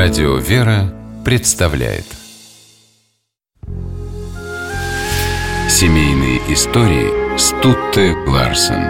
[0.00, 2.04] Радио «Вера» представляет.
[5.68, 8.84] Семейные истории Стутте Ларсен.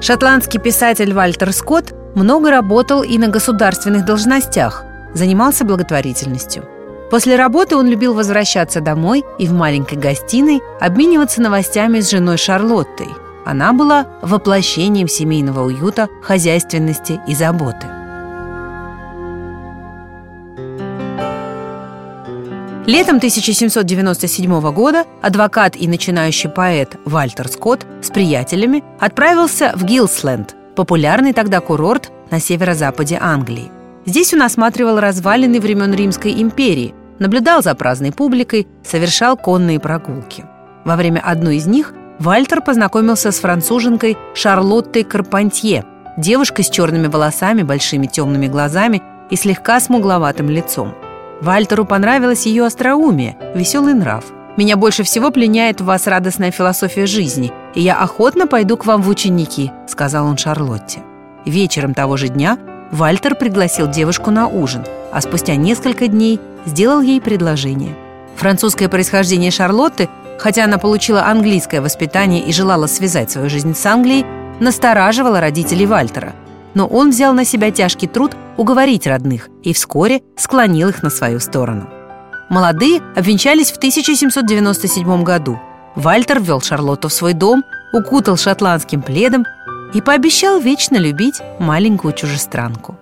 [0.00, 4.82] Шотландский писатель Вальтер Скотт много работал и на государственных должностях,
[5.12, 6.64] занимался благотворительностью–
[7.08, 13.25] После работы он любил возвращаться домой и в маленькой гостиной обмениваться новостями с женой Шарлоттой.
[13.46, 17.86] Она была воплощением семейного уюта, хозяйственности и заботы.
[22.86, 31.32] Летом 1797 года адвокат и начинающий поэт Вальтер Скотт с приятелями отправился в Гилсленд, популярный
[31.32, 33.70] тогда курорт на северо-западе Англии.
[34.06, 40.44] Здесь он осматривал развалины времен Римской империи, наблюдал за праздной публикой, совершал конные прогулки.
[40.84, 45.84] Во время одной из них Вальтер познакомился с француженкой Шарлоттой Карпантье,
[46.16, 50.94] девушкой с черными волосами, большими темными глазами и слегка смугловатым лицом.
[51.42, 54.24] Вальтеру понравилось ее остроумие, веселый нрав.
[54.56, 59.02] «Меня больше всего пленяет в вас радостная философия жизни, и я охотно пойду к вам
[59.02, 61.00] в ученики»,— сказал он Шарлотте.
[61.44, 62.58] Вечером того же дня
[62.90, 67.94] Вальтер пригласил девушку на ужин, а спустя несколько дней сделал ей предложение.
[68.36, 70.08] Французское происхождение Шарлотты,
[70.38, 74.24] хотя она получила английское воспитание и желала связать свою жизнь с Англией,
[74.60, 76.34] настораживало родителей Вальтера.
[76.74, 81.40] Но он взял на себя тяжкий труд уговорить родных и вскоре склонил их на свою
[81.40, 81.88] сторону.
[82.48, 85.58] Молодые обвенчались в 1797 году.
[85.94, 89.44] Вальтер ввел Шарлотту в свой дом, укутал шотландским пледом
[89.94, 92.96] и пообещал вечно любить маленькую чужестранку.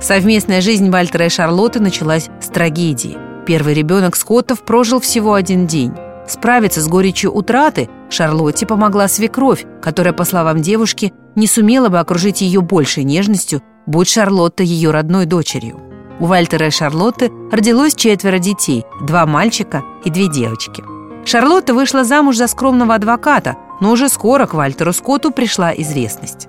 [0.00, 3.27] Совместная жизнь Вальтера и Шарлотты началась с трагедии.
[3.48, 5.94] Первый ребенок Скоттов прожил всего один день.
[6.28, 12.42] Справиться с горечью утраты Шарлотте помогла свекровь, которая, по словам девушки, не сумела бы окружить
[12.42, 15.80] ее большей нежностью, будь Шарлотта ее родной дочерью.
[16.20, 20.84] У Вальтера и Шарлотты родилось четверо детей, два мальчика и две девочки.
[21.24, 26.48] Шарлотта вышла замуж за скромного адвоката, но уже скоро к Вальтеру Скотту пришла известность.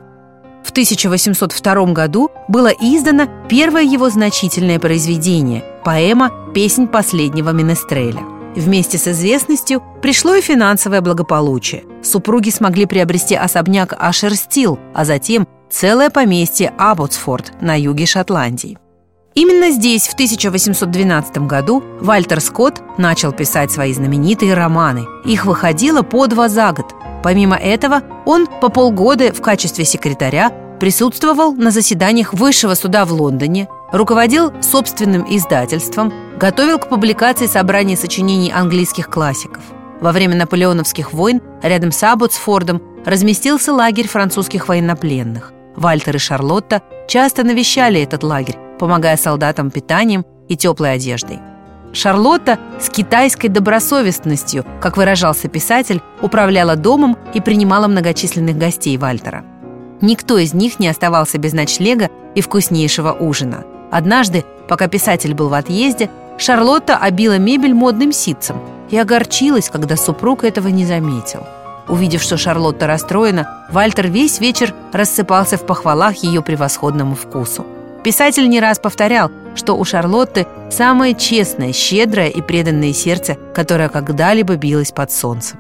[0.65, 8.22] В 1802 году было издано первое его значительное произведение– поэма «Песнь последнего Менестреля».
[8.56, 11.84] Вместе с известностью пришло и финансовое благополучие.
[12.03, 18.78] Супруги смогли приобрести особняк Ашерстил, а затем целое поместье Абботсфорд на юге Шотландии.
[19.35, 25.06] Именно здесь, в 1812 году, Вальтер Скотт начал писать свои знаменитые романы.
[25.23, 31.53] Их выходило по два за год, Помимо этого, он по полгода в качестве секретаря присутствовал
[31.53, 39.09] на заседаниях Высшего суда в Лондоне, руководил собственным издательством, готовил к публикации собраний сочинений английских
[39.09, 39.63] классиков.
[40.01, 45.53] Во время наполеоновских войн рядом с Абботсфордом разместился лагерь французских военнопленных.
[45.75, 51.39] Вальтер и Шарлотта часто навещали этот лагерь, помогая солдатам питанием и теплой одеждой.
[51.91, 59.44] Шарлотта с китайской добросовестностью, как выражался писатель, управляла домом и принимала многочисленных гостей Вальтера.
[60.01, 63.66] Никто из них не оставался без ночлега и вкуснейшего ужина.
[63.91, 68.57] Однажды, пока писатель был в отъезде, Шарлотта обила мебель модным ситцем
[68.89, 71.45] и огорчилась, когда супруг этого не заметил.
[71.88, 77.66] Увидев, что Шарлотта расстроена, Вальтер весь вечер рассыпался в похвалах ее превосходному вкусу.
[78.03, 84.56] Писатель не раз повторял, что у Шарлотты самое честное, щедрое и преданное сердце, которое когда-либо
[84.56, 85.59] билось под солнцем.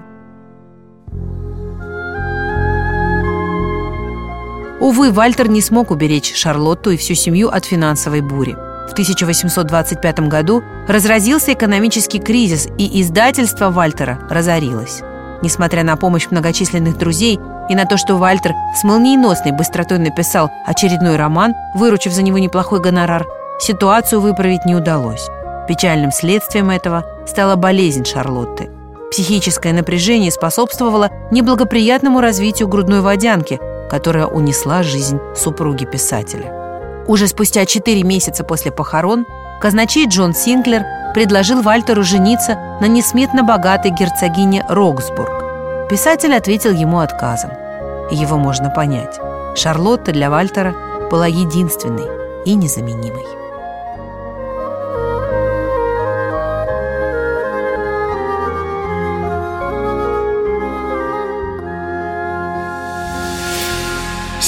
[4.79, 8.55] Увы, Вальтер не смог уберечь Шарлотту и всю семью от финансовой бури.
[8.87, 15.01] В 1825 году разразился экономический кризис, и издательство Вальтера разорилось.
[15.41, 21.17] Несмотря на помощь многочисленных друзей и на то, что Вальтер с молниеносной быстротой написал очередной
[21.17, 23.25] роман, выручив за него неплохой гонорар,
[23.59, 25.27] ситуацию выправить не удалось.
[25.67, 28.69] Печальным следствием этого стала болезнь Шарлотты.
[29.11, 33.59] Психическое напряжение способствовало неблагоприятному развитию грудной водянки,
[33.89, 36.53] которая унесла жизнь супруги писателя.
[37.07, 39.25] Уже спустя четыре месяца после похорон
[39.59, 40.83] казначей Джон Синклер
[41.13, 45.89] предложил Вальтеру жениться на несметно богатой герцогине Роксбург.
[45.89, 47.51] Писатель ответил ему отказом.
[48.11, 49.19] Его можно понять.
[49.55, 50.75] Шарлотта для Вальтера
[51.09, 52.07] была единственной
[52.45, 53.25] и незаменимой.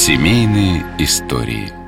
[0.04, 1.72] Семейные истории–